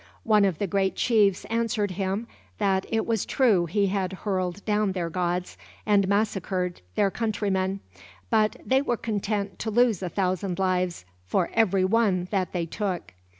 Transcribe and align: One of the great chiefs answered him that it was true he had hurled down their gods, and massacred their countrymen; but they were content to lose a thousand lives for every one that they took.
One 0.23 0.45
of 0.45 0.57
the 0.57 0.65
great 0.65 0.95
chiefs 0.95 1.45
answered 1.45 1.91
him 1.91 2.25
that 2.57 2.87
it 2.89 3.05
was 3.05 3.23
true 3.23 3.67
he 3.67 3.85
had 3.85 4.13
hurled 4.25 4.65
down 4.65 4.93
their 4.93 5.11
gods, 5.11 5.59
and 5.85 6.07
massacred 6.07 6.81
their 6.95 7.11
countrymen; 7.11 7.81
but 8.31 8.55
they 8.65 8.81
were 8.81 8.97
content 8.97 9.59
to 9.59 9.69
lose 9.69 10.01
a 10.01 10.09
thousand 10.09 10.57
lives 10.57 11.05
for 11.27 11.51
every 11.53 11.85
one 11.85 12.27
that 12.31 12.51
they 12.51 12.65
took. 12.65 13.13